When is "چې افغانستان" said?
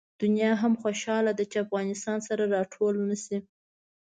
1.51-2.17